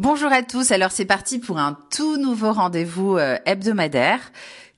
[0.00, 4.20] Bonjour à tous, alors c'est parti pour un tout nouveau rendez-vous euh, hebdomadaire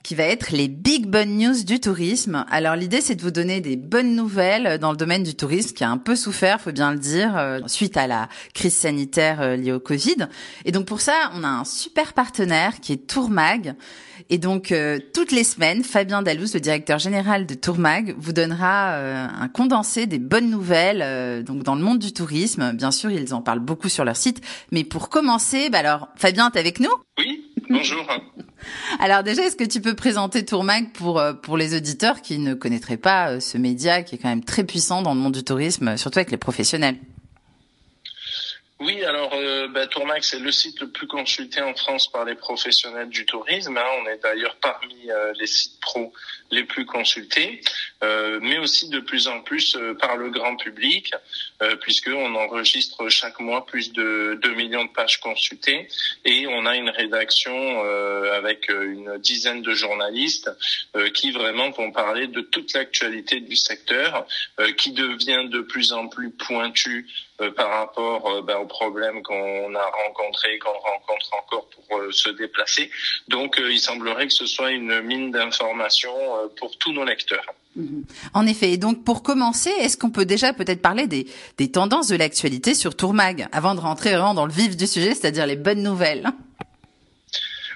[0.03, 2.45] qui va être les big bonnes news du tourisme.
[2.50, 5.84] Alors l'idée c'est de vous donner des bonnes nouvelles dans le domaine du tourisme qui
[5.84, 9.57] a un peu souffert, faut bien le dire, euh, suite à la crise sanitaire euh,
[9.57, 10.29] liée au Covid.
[10.64, 13.74] Et donc pour ça, on a un super partenaire qui est Tourmag.
[14.30, 18.95] Et donc euh, toutes les semaines, Fabien Dalous, le directeur général de Tourmag, vous donnera
[18.95, 22.73] un condensé des bonnes nouvelles donc dans le monde du tourisme.
[22.73, 24.41] Bien sûr, ils en parlent beaucoup sur leur site,
[24.73, 26.91] mais pour commencer, bah alors Fabien, t'es avec nous?
[27.19, 27.52] Oui.
[27.69, 28.06] Bonjour.
[29.00, 32.55] Alors déjà, est-ce que tu peux présenter Tourmag pour euh, pour les auditeurs qui ne
[32.55, 35.45] connaîtraient pas euh, ce média qui est quand même très puissant dans le monde du
[35.45, 36.96] tourisme, surtout avec les professionnels?
[38.80, 42.34] Oui, alors euh, bah, Tourmag, c'est le site le plus consulté en France par les
[42.34, 43.77] professionnels du tourisme.
[43.77, 43.84] Hein.
[44.00, 46.14] On est d'ailleurs parmi euh, les sites pro
[46.50, 47.60] les plus consultés,
[48.02, 51.12] euh, mais aussi de plus en plus euh, par le grand public,
[51.82, 55.88] puisqu'on enregistre chaque mois plus de 2 millions de pages consultées
[56.24, 57.82] et on a une rédaction
[58.32, 60.50] avec une dizaine de journalistes
[61.14, 64.27] qui vraiment vont parler de toute l'actualité du secteur,
[64.78, 67.06] qui devient de plus en plus pointu
[67.41, 72.12] euh, par rapport euh, ben, aux problèmes qu'on a rencontrés, qu'on rencontre encore pour euh,
[72.12, 72.91] se déplacer.
[73.28, 77.44] Donc, il semblerait que ce soit une mine d'informations pour tous nos lecteurs.
[77.77, 78.05] Mhm.
[78.34, 78.72] En effet.
[78.72, 81.27] Et donc, pour commencer, est-ce qu'on peut déjà peut-être parler des,
[81.58, 85.14] des tendances de l'actualité sur Tourmag, avant de rentrer vraiment dans le vif du sujet,
[85.14, 86.32] c'est-à-dire les bonnes nouvelles?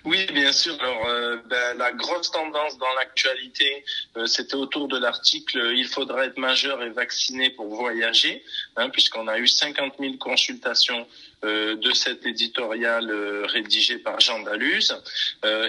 [0.04, 0.76] Oui, bien sûr.
[0.82, 3.84] Alors, euh, ben, la grosse tendance dans l'actualité,
[4.18, 8.44] euh, c'était autour de l'article euh, "Il faudra être majeur et vacciné pour voyager",
[8.76, 11.06] hein, puisqu'on a eu 50 000 consultations
[11.44, 13.12] de cet éditorial
[13.44, 14.94] rédigé par Jean Daluz.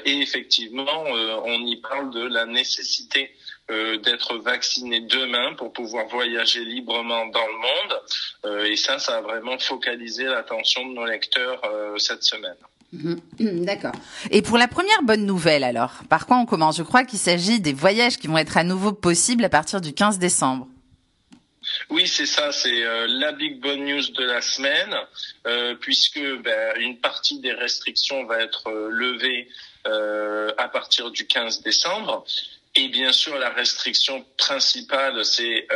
[0.05, 1.03] et effectivement,
[1.45, 3.31] on y parle de la nécessité
[3.69, 8.65] d'être vacciné demain pour pouvoir voyager librement dans le monde.
[8.71, 11.61] et ça, ça a vraiment focalisé l'attention de nos lecteurs
[11.97, 12.57] cette semaine.
[12.95, 13.19] Mhm.
[13.65, 13.93] D'accord.
[14.31, 16.77] Et pour la première bonne nouvelle, alors, par quoi on commence?
[16.77, 19.93] Je crois qu'il s'agit des voyages qui vont être à nouveau possibles à partir du
[19.93, 20.67] 15 décembre.
[21.89, 24.95] Oui, c'est ça, c'est euh, la big bonne news de la semaine,
[25.47, 29.47] euh, puisque ben, une partie des restrictions va être euh, levée
[30.57, 32.25] à partir du 15 décembre.
[32.73, 35.67] Et bien sûr, la restriction principale, c'est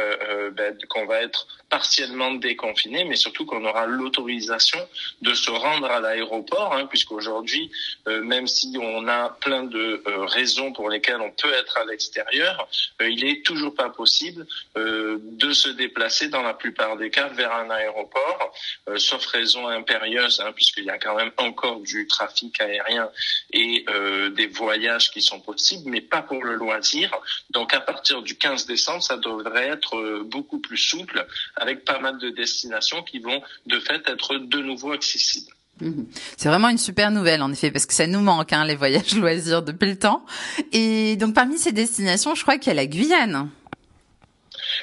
[0.54, 4.80] ben, qu'on va être partiellement déconfiné, mais surtout qu'on aura l'autorisation
[5.22, 7.72] de se rendre à l'aéroport, hein, puisqu'aujourd'hui,
[8.08, 11.86] euh, même si on a plein de euh, raisons pour lesquelles on peut être à
[11.86, 12.68] l'extérieur,
[13.02, 17.54] euh, il est toujours pas possible de se déplacer dans la plupart des cas vers
[17.54, 18.54] un aéroport,
[18.98, 23.10] sauf raison impérieuse, hein, puisqu'il y a quand même encore du trafic aérien
[23.52, 23.86] et
[24.32, 27.12] des voyages qui sont possibles, mais pas pour le loisir.
[27.50, 31.26] Donc à partir du 15 décembre, ça devrait être beaucoup plus souple
[31.60, 35.52] avec pas mal de destinations qui vont de fait être de nouveau accessibles.
[35.82, 36.08] Mhm.
[36.38, 39.16] C'est vraiment une super nouvelle en effet parce que ça nous manque hein, les voyages
[39.18, 40.26] loisirs depuis le temps.
[40.74, 43.50] Et donc parmi ces destinations, je crois qu'il y a la Guyane.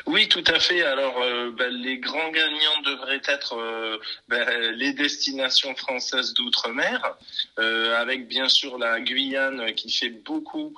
[0.04, 0.82] Oui, tout à fait.
[0.82, 3.98] Alors, euh, ben, les grands gagnants devraient être euh,
[4.28, 7.16] ben, les destinations françaises d'outre-mer,
[7.58, 10.74] euh, avec bien sûr la Guyane qui fait beaucoup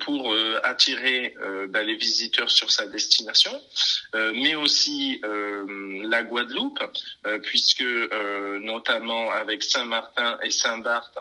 [0.00, 1.34] pour attirer
[1.68, 3.60] ben, les visiteurs sur sa destination,
[4.14, 6.80] mais aussi la Guadeloupe,
[7.42, 7.84] puisque
[8.60, 11.18] notamment avec Saint-Martin et Saint-Barth,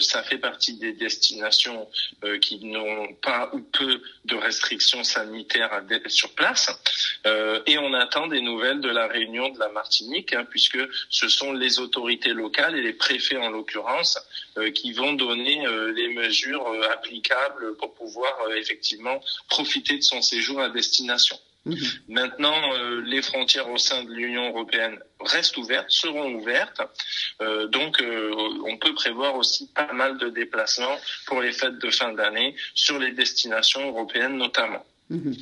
[0.00, 1.88] ça fait partie des destinations
[2.40, 6.68] qui n'ont pas ou peu de restrictions sanitaires sur place.
[7.26, 10.78] Euh, et on attend des nouvelles de la Réunion de la Martinique, hein, puisque
[11.10, 14.18] ce sont les autorités locales et les préfets en l'occurrence
[14.58, 20.60] euh, qui vont donner euh, les mesures applicables pour pouvoir effectivement profiter de son séjour
[20.60, 21.38] à destination.
[21.64, 21.78] Mhm.
[22.08, 22.60] Maintenant,
[23.04, 26.82] les frontières au sein de l'Union européenne restent ouvertes, seront ouvertes.
[27.70, 28.02] donc,
[28.66, 30.96] on peut prévoir aussi pas mal de déplacements
[31.26, 34.84] pour les fêtes de fin d'année sur les destinations européennes notamment.
[35.12, 35.34] Mhm.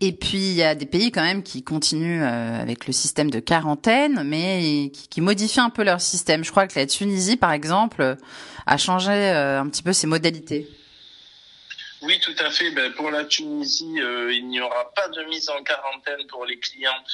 [0.00, 3.30] Et puis il y a des pays quand même qui continuent euh, avec le système
[3.30, 6.44] de quarantaine, mais qui, modifient un peu leur système.
[6.44, 8.16] Je crois que la Tunisie, par exemple,
[8.66, 10.68] a changé euh, un petit peu ses modalités.
[12.04, 12.70] Oui, tout à fait.
[12.70, 16.58] Ben, pour la Tunisie, euh, il n'y aura pas de mise en quarantaine pour les
[16.58, 17.04] clients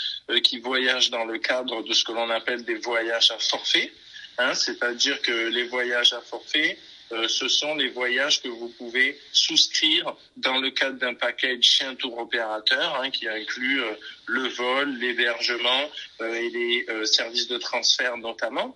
[0.42, 3.92] qui voyagent dans le cadre de ce que l'on appelle des voyages à forfait.
[4.38, 6.78] Hein, C'est-à-dire que les voyages à forfait,
[7.12, 11.84] euh, ce sont les voyages que vous pouvez souscrire dans le cadre d'un package chez
[11.84, 13.94] un tour opérateur hein, qui inclut euh,
[14.26, 15.90] le vol, l'hébergement
[16.20, 18.74] euh, et les services de transfert notamment.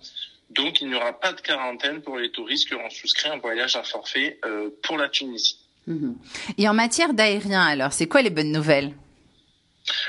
[0.49, 3.75] Donc il n'y aura pas de quarantaine pour les touristes qui auront souscrit un voyage
[3.75, 4.39] à forfait
[4.83, 5.64] pour la Tunisie.
[5.87, 6.15] Mhm.
[6.57, 8.93] Et en matière d'aérien, alors, c'est quoi les bonnes nouvelles?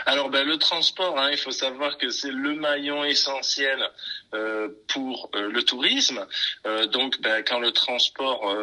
[0.06, 3.78] Alors ben, le transport, hein, il faut savoir que c'est le maillon essentiel
[4.34, 6.26] euh, pour euh, le tourisme.
[6.66, 8.54] Euh, donc ben, quand le transport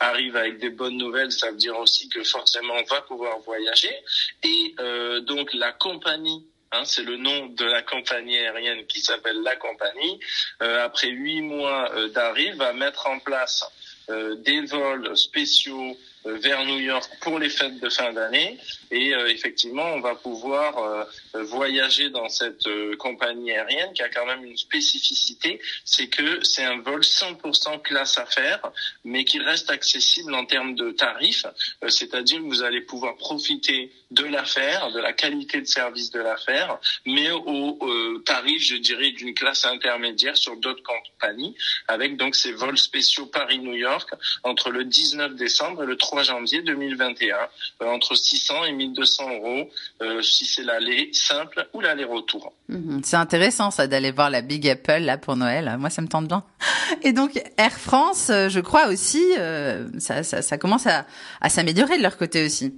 [0.00, 3.94] arrive avec des bonnes nouvelles, ça veut dire aussi que forcément on va pouvoir voyager.
[4.42, 4.74] Et
[5.22, 10.18] donc la compagnie Hein, c'est le nom de la compagnie aérienne qui s'appelle la compagnie.
[10.60, 13.62] après huit mois d'arrivée, va mettre en place
[14.08, 18.58] des vols spéciaux vers New York pour les fêtes de fin d'année.
[18.90, 24.08] Et euh, effectivement, on va pouvoir euh, voyager dans cette euh, compagnie aérienne qui a
[24.08, 28.60] quand même une spécificité, c'est que c'est un vol 100% classe affaires,
[29.04, 31.46] mais qui reste accessible en termes de tarifs,
[31.88, 36.78] c'est-à-dire que vous allez pouvoir profiter de l'affaire, de la qualité de service de l'affaire,
[37.06, 41.56] mais au tarif, je dirais, d'une classe intermédiaire sur d'autres compagnies,
[41.88, 44.10] avec donc ces vols spéciaux Paris-New York
[44.42, 47.36] entre le 19 décembre et le 3 janvier 2021,
[47.80, 49.70] entre 600 et 1200 euros
[50.02, 52.52] euh, si c'est l'aller simple ou l'aller-retour.
[52.68, 53.00] Mhm.
[53.04, 55.76] c'est intéressant ça d'aller voir la Big Apple là pour Noël.
[55.78, 56.44] Moi ça me tente bien.
[57.02, 61.06] Et donc Air France, euh, je crois aussi, euh, ça, ça, ça, commence à,
[61.40, 62.74] à s'améliorer de leur côté aussi.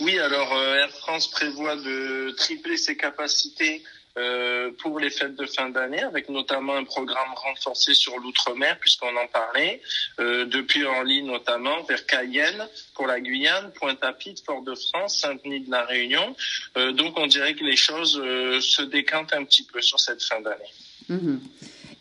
[0.00, 3.82] Oui, alors Air France prévoit de tripler ses capacités
[4.16, 9.16] euh, pour les fêtes de fin d'année, avec notamment un programme renforcé sur l'outre-mer, puisqu'on
[9.16, 9.80] en parlait,
[10.20, 16.36] euh, depuis Orly notamment, vers Cayenne pour la Guyane, Pointe-à-Pitre, Fort-de-France, Saint-Denis de la Réunion.
[16.76, 20.22] Euh, donc on dirait que les choses euh, se décantent un petit peu sur cette
[20.22, 20.64] fin d'année.
[21.08, 21.40] Mhm.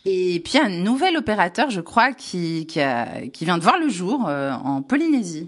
[0.06, 4.82] Et puis un nouvel opérateur, je crois, qui, qui, vient de voir le jour en
[4.82, 5.48] Polynésie.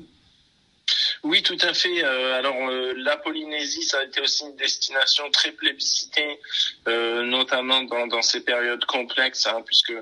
[1.26, 2.04] Oui, tout à fait.
[2.04, 6.40] Euh, alors euh, la Polynésie, ça a été aussi une destination très plébiscitée,
[6.88, 9.94] euh, notamment dans, ces périodes complexes, hein, puisque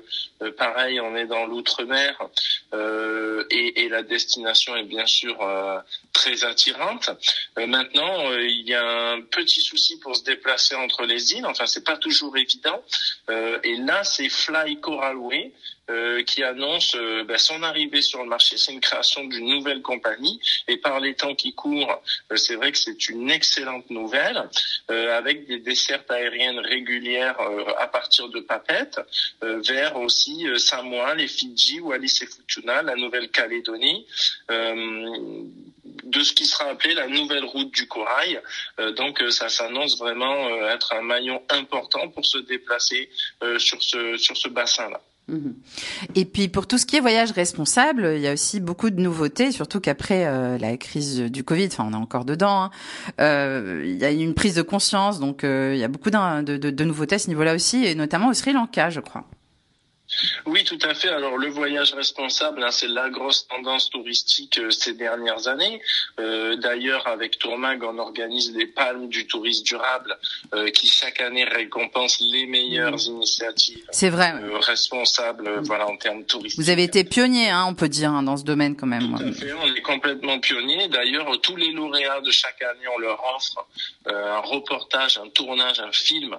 [0.58, 2.14] pareil, on est dans l'outre-mer
[3.50, 5.38] et, et, la destination est bien sûr
[6.12, 7.10] très attirante.
[7.56, 11.46] maintenant, il y a un petit souci pour se déplacer entre les îles.
[11.46, 12.82] Enfin, c'est pas toujours évident.
[13.28, 15.52] et là, c'est Fly Coralway.
[15.90, 18.56] Euh, qui annonce euh, ben, son arrivée sur le marché.
[18.56, 22.00] C'est une création d'une nouvelle compagnie et par les temps qui courent,
[22.32, 24.48] euh, c'est vrai que c'est une excellente nouvelle
[24.88, 27.36] avec des dessertes aériennes régulières
[27.78, 28.98] à partir de Papette
[29.42, 34.06] vers aussi Samoa, les Fidji, Wallis et Futuna, la Nouvelle-Calédonie
[34.48, 38.40] de ce qui sera appelé la nouvelle route du corail.
[38.96, 43.10] donc ça s'annonce vraiment être un maillon important pour se déplacer
[43.58, 45.00] sur ce sur ce bassin-là.
[45.28, 45.54] Mhm.
[46.16, 49.00] Et puis pour tout ce qui est voyage responsable, il y a aussi beaucoup de
[49.00, 52.70] nouveautés, surtout qu'après euh, la crise du Covid, enfin on est encore dedans, hein,
[53.20, 56.42] euh, il y a une prise de conscience, donc euh, il y a beaucoup de,
[56.42, 59.24] de, de nouveautés à ce niveau-là aussi, et notamment au Sri Lanka, je crois.
[60.46, 61.08] Oui, tout à fait.
[61.08, 65.80] Alors le voyage responsable, hein, c'est la grosse tendance touristique euh, ces dernières années.
[66.20, 70.16] Euh, D'ailleurs, avec Tourmag, on organise les palmes du tourisme durable,
[70.54, 73.10] euh, qui chaque année récompense les meilleures mmh.
[73.16, 73.84] initiatives.
[73.90, 74.32] C'est vrai.
[74.42, 75.62] Euh, responsables, mmh.
[75.62, 76.60] voilà, en termes touristiques.
[76.60, 79.16] Vous avez été pionnier, hein, on peut dire, hein, dans ce domaine quand même.
[79.16, 79.52] Tout à fait.
[79.52, 80.88] On complètement pionnier.
[80.88, 83.66] D'ailleurs, tous les lauréats de chaque année, on leur offre
[84.06, 86.36] un reportage, un tournage, un film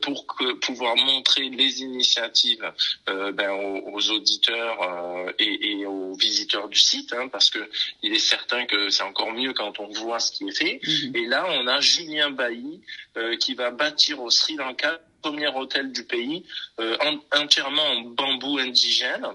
[0.00, 2.70] pour que, pouvoir montrer les initiatives
[3.08, 7.58] euh, ben, aux, auditeurs euh, et, et, aux visiteurs du site, hein, parce que
[8.02, 10.80] il est certain que c'est encore mieux quand on voit ce qui est fait.
[10.86, 11.16] Mhm.
[11.16, 12.80] Et là, on a Julien Bailly
[13.16, 16.44] euh, qui va bâtir au Sri Lanka premier hôtel du pays
[16.80, 16.96] euh,
[17.32, 19.26] entièrement en bambou indigène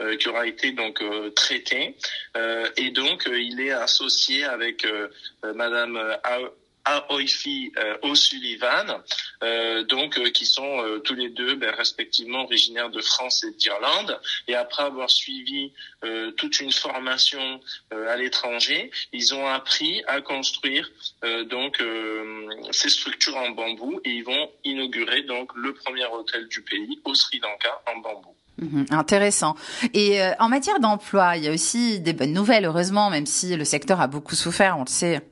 [0.00, 1.96] euh, qui aura été donc euh, traité.
[2.76, 4.86] Et donc il est associé avec
[5.42, 5.98] Madame
[6.84, 9.02] Aoifi euh, O'Sullivan,
[9.42, 13.52] euh, donc euh, qui sont euh, tous les deux ben, respectivement originaires de France et
[13.52, 14.20] d'Irlande.
[14.48, 15.72] Et après avoir suivi
[16.36, 17.60] toute une formation
[17.90, 20.90] à l'étranger, ils ont appris à construire
[21.48, 21.82] donc
[22.72, 27.14] ces structures en bambou et ils vont inaugurer donc le premier hôtel du pays au
[27.14, 28.34] Sri Lanka en bambou.
[28.58, 29.54] Mhm, intéressant.
[29.94, 33.64] Et en matière d'emploi, il y a aussi des bonnes nouvelles, heureusement, même si le
[33.64, 35.22] secteur a beaucoup souffert, on le sait.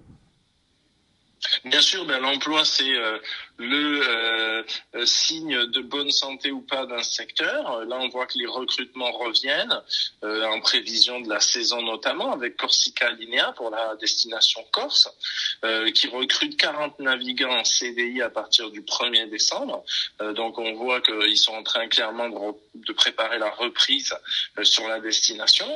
[1.64, 3.18] Bien sûr, ben, l'emploi, c'est euh,
[3.60, 4.62] le euh,
[4.94, 7.84] euh, signe de bonne santé ou pas d'un secteur.
[7.84, 9.80] Là, on voit que les recrutements reviennent
[10.22, 15.08] en prévision de la saison notamment, avec Corsica Linea pour la destination Corse,
[15.94, 19.84] qui recrute 40 navigants en CDI à partir du 1er décembre.
[20.34, 22.28] donc, on voit qu'ils sont en train clairement
[22.74, 24.14] de, préparer la reprise
[24.62, 25.66] sur la destination.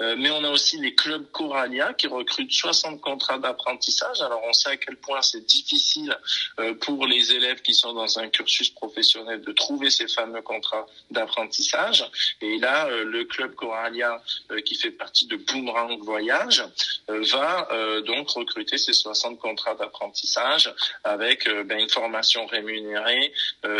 [0.00, 4.20] mais on a aussi les clubs Coralia qui recrutent 60 contrats d'apprentissage.
[4.20, 6.16] Alors, on sait à quel point c'est difficile
[6.58, 10.42] euh, pour les les élèves qui sont dans un cursus professionnel de trouver ces fameux
[10.42, 12.04] contrats d'apprentissage.
[12.40, 14.22] Et là, le club Coralia,
[14.64, 16.64] qui fait partie de Boomerang Voyage,
[17.08, 17.68] va
[18.06, 20.72] donc recruter ces 60 contrats d'apprentissage
[21.04, 23.32] avec ben, une formation rémunérée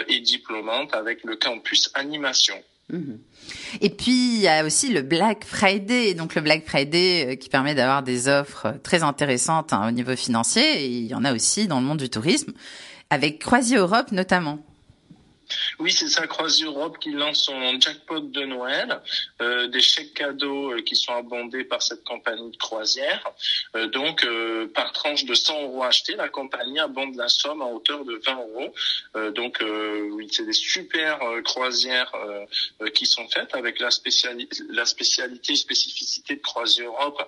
[0.09, 2.63] et diplômante avec le campus animation.
[2.93, 3.19] Mhm.
[3.81, 7.49] Et puis il y a aussi le Black Friday, donc le Black Friday euh, qui
[7.49, 10.87] permet d'avoir des offres très intéressantes hein, au niveau financier.
[10.87, 12.53] Il y en a aussi dans le monde du tourisme,
[13.13, 14.59] avec Croisier Europe notamment.
[15.79, 19.01] Oui, c'est ça, Croisière Europe qui lance son jackpot de Noël,
[19.41, 23.25] euh, des chèques cadeaux euh, qui sont abondés par cette compagnie de croisière.
[23.77, 24.27] Euh, donc,
[24.75, 28.37] par tranche de 100 euros achetés, la compagnie abonde la somme à hauteur de 20
[28.37, 28.75] euros.
[29.33, 32.13] Donc, oui, c'est des super croisières
[32.95, 37.23] qui sont faites avec la, spécialité, la spécialité, spécificité de Croisière Europe.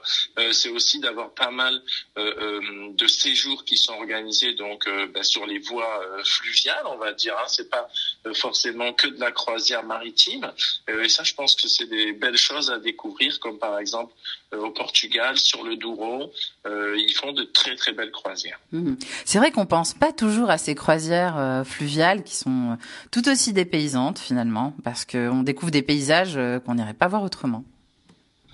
[0.52, 1.82] c'est aussi d'avoir pas mal
[2.16, 7.36] de séjours qui sont organisés donc ben, sur les voies fluviales, on va dire.
[7.38, 7.48] Hein.
[7.48, 7.88] C'est pas
[8.32, 10.50] forcément que de la croisière maritime.
[10.88, 14.12] Euh, et ça, je pense que c'est des belles choses à découvrir, comme par exemple
[14.54, 16.32] euh, au Portugal, sur le Douro,
[16.66, 18.58] euh, ils font de très très belles croisières.
[18.72, 18.96] Mhm.
[19.24, 22.78] C'est vrai qu'on pense pas toujours à ces croisières fluviales qui sont
[23.10, 27.64] tout aussi dépaysantes finalement, parce qu'on découvre des paysages qu'on n'irait pas voir autrement.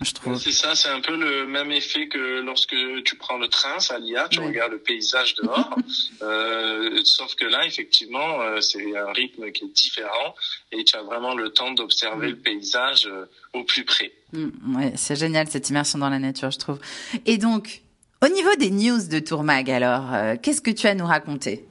[0.02, 3.98] C'est ça, c'est un peu le même effet que lorsque tu prends le train, ça
[3.98, 5.76] l'IA, tu regardes le paysage dehors.
[6.22, 10.34] euh, sauf que là, effectivement, euh, c'est un rythme qui est différent
[10.72, 14.12] et tu as vraiment le temps d'observer le paysage euh, au plus près.
[14.32, 16.78] Mm, ouais, c'est génial cette immersion dans la nature, je trouve.
[17.26, 17.82] Et donc,
[18.22, 21.64] au niveau des news de Tourmag, alors, euh, qu'est-ce que tu as à nous raconter?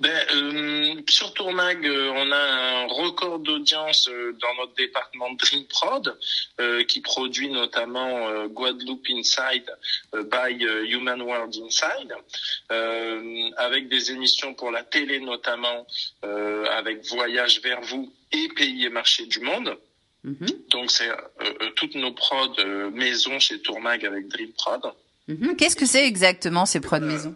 [0.00, 5.64] Ben, euh, sur Tourmag, euh, on a un record d'audience euh, dans notre département Dream
[5.66, 6.16] Prod,
[6.88, 9.70] qui produit notamment Guadeloupe Inside
[10.14, 12.14] by Human World Inside,
[13.56, 15.86] avec des émissions pour la télé notamment,
[16.22, 19.76] avec Voyage vers vous et Pays et Marché du Monde.
[20.24, 20.70] Mm-hmm.
[20.70, 21.10] Donc c'est
[21.76, 22.56] toutes nos prods
[22.92, 24.82] maison chez Tourmag avec Dream Prod.
[25.28, 25.56] Mm-hmm.
[25.56, 27.34] Qu'est-ce que c'est exactement ces prods maison?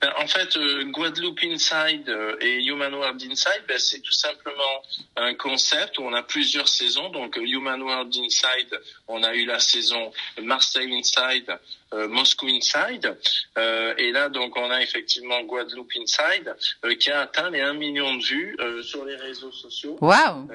[0.00, 4.82] Ben, en fait, euh, Guadeloupe Inside euh, et Human World Inside, ben, c'est tout simplement
[5.16, 7.08] un concept où on a plusieurs saisons.
[7.08, 11.58] Donc euh, Human World Inside, on a eu la saison Marseille Inside,
[11.92, 13.16] Moscou Inside,
[13.56, 16.54] et là donc on a effectivement Guadeloupe Inside
[17.00, 19.96] qui a atteint les 1 million de vues sur les réseaux sociaux.
[20.02, 20.48] Wow.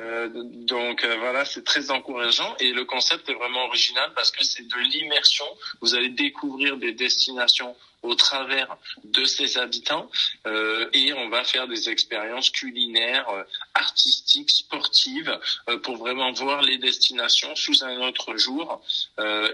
[0.67, 4.77] donc voilà, c'est très encourageant et le concept est vraiment original parce que c'est de
[4.77, 5.45] l'immersion.
[5.81, 10.09] Vous allez découvrir des destinations au travers de ses habitants
[10.45, 13.43] euh, et on va faire des expériences culinaires, euh,
[13.73, 18.81] artistiques, sportives euh, pour vraiment voir les destinations sous un autre jour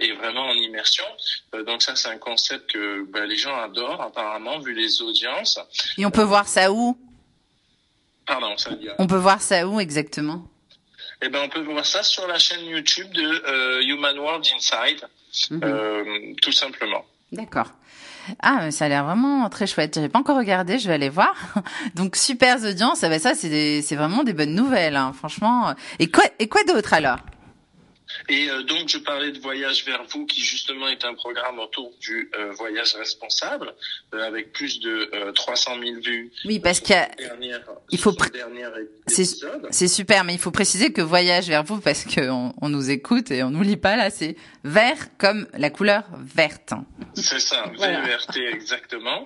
[0.01, 1.05] et vraiment en immersion.
[1.65, 5.59] Donc ça c'est un concept que bah, les gens adorent apparemment vu les audiences.
[5.97, 6.97] Et on peut voir ça où?
[8.25, 10.47] Pardon, ça On peut voir ça où exactement?
[11.21, 15.07] Eh ben, on peut voir ça sur la chaîne YouTube de Human World Inside,
[15.51, 16.35] mhm.
[16.41, 17.05] tout simplement.
[17.31, 17.71] D'accord.
[18.41, 19.95] Ah, ça a l'air vraiment très chouette.
[19.95, 21.33] J'avais pas encore regardé, je vais aller voir.
[21.95, 25.73] Donc super audience, ah ben ça c'est vraiment des bonnes nouvelles, hein, franchement.
[25.99, 27.19] Et quoi et quoi d'autre alors?
[28.27, 31.91] Et euh, donc, je parlais de Voyage vers vous, qui justement est un programme autour
[31.99, 33.73] du euh, voyage responsable,
[34.13, 36.31] euh, avec plus de 300 000 vues.
[36.45, 36.95] Oui, parce qu'il
[37.91, 38.15] il faut
[39.07, 43.31] c'est super, mais il faut préciser que Voyage vers vous, parce qu'on on nous écoute
[43.31, 46.73] et on nous lit pas là, c'est vert comme la couleur verte.
[47.15, 48.01] C'est ça, voilà.
[48.01, 49.25] VRT exactement.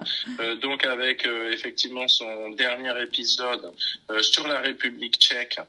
[0.62, 3.74] donc avec effectivement son dernier épisode
[4.22, 5.60] sur la République tchèque,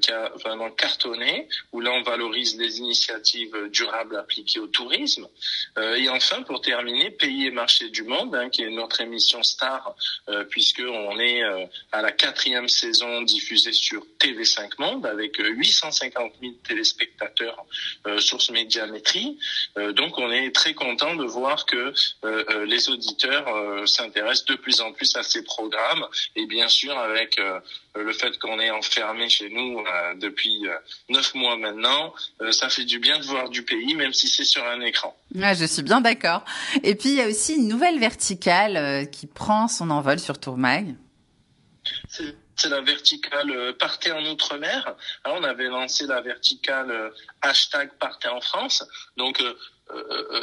[0.00, 5.26] qui a vraiment cartonné, où là on valorise les initiatives durables appliquées au tourisme.
[5.78, 9.42] Euh, et enfin, pour terminer, Pays et marché du monde, hein, qui est notre émission
[9.42, 9.94] star,
[10.28, 16.32] euh, puisque on est euh, à la quatrième saison diffusée sur TV5 Monde avec 850
[16.40, 17.64] 000 téléspectateurs
[18.18, 19.38] sur ce médiamétrie.
[19.76, 21.92] donc, on est très content de voir que
[22.64, 23.46] les auditeurs
[23.88, 26.06] s'intéressent de plus en plus à ces programmes
[26.36, 27.40] et bien sûr avec
[27.94, 29.84] le fait qu'on est enfermé chez nous
[30.16, 30.66] depuis
[31.08, 34.44] neuf mois maintenant, euh, ça fait du bien de voir du pays, même si c'est
[34.44, 35.16] sur un écran.
[35.42, 36.44] Ah, je suis bien d'accord.
[36.82, 40.38] Et puis il y a aussi une nouvelle verticale euh, qui prend son envol sur
[40.38, 40.94] Tourmag.
[42.08, 44.94] C'est la verticale euh, Partez en Outre-mer.
[45.24, 48.84] on avait lancé la verticale hashtag Partez en France.
[49.16, 49.42] Donc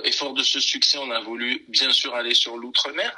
[0.04, 3.18] et fort de ce succès, on a voulu bien sûr aller sur l'outre-mer.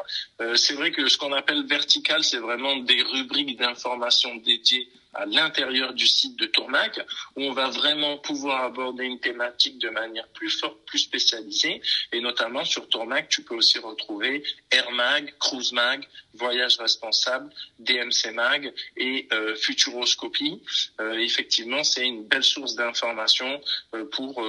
[0.56, 5.94] c'est vrai que ce qu'on appelle vertical, c'est vraiment des rubriques d'information dédiées à l'intérieur
[5.94, 7.04] du site de Tourmag,
[7.36, 11.82] où on va vraiment pouvoir aborder une thématique de manière plus forte, plus spécialisée.
[12.12, 18.32] Et notamment sur Tourmag, tu peux aussi retrouver Air Mag, Cruise Mag, Voyage Responsable, DMC
[18.34, 20.62] Mag et euh, Futuroscopie.
[21.00, 23.62] Euh, effectivement, c'est une belle source d'information
[23.96, 24.44] euh, pour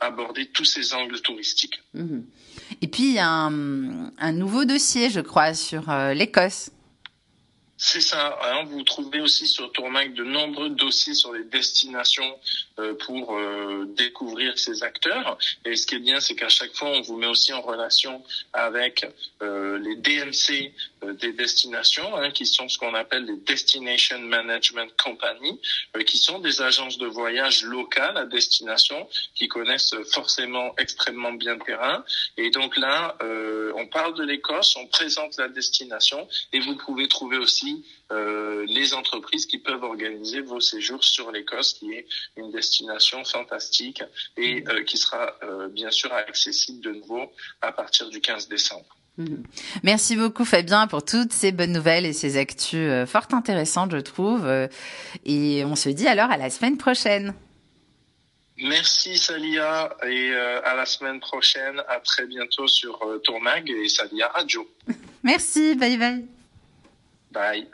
[0.00, 1.82] aborder tous ces angles touristiques.
[1.94, 2.24] Mhm.
[2.82, 6.70] Et puis, un, un nouveau dossier, je crois, sur l'Écosse.
[7.82, 8.38] C'est ça.
[8.66, 12.38] Vous trouvez aussi sur Tourmac de nombreux dossiers sur les destinations
[12.78, 15.38] euh, pour euh, découvrir ces acteurs.
[15.64, 18.22] Et ce qui est bien, c'est qu'à chaque fois, on vous met aussi en relation
[18.52, 19.06] avec
[19.40, 20.74] euh, les DMC
[21.18, 25.58] des destinations, hein, qui sont ce qu'on appelle les Destination Management Company,
[26.04, 31.60] qui sont des agences de voyage locales à destination, qui connaissent forcément extrêmement bien le
[31.60, 32.04] terrain.
[32.36, 33.16] Et donc là,
[33.74, 37.69] on parle de l'Écosse, on présente la destination, et vous pouvez trouver aussi
[38.12, 44.02] euh, les entreprises qui peuvent organiser vos séjours sur l'Écosse, qui est une destination fantastique
[44.36, 47.30] et euh, qui sera euh, bien sûr accessible de nouveau
[47.62, 48.96] à partir du 15 décembre.
[49.16, 49.42] Mhm.
[49.82, 54.48] Merci beaucoup Fabien pour toutes ces bonnes nouvelles et ces actus fort intéressantes, je trouve.
[55.24, 57.34] Et on se dit alors à la semaine prochaine.
[58.62, 61.82] Merci Salia et à la semaine prochaine.
[61.88, 64.68] À très bientôt sur Tourmag et Salia Radio.
[65.22, 66.39] Merci, bye bye.
[67.32, 67.70] Bye.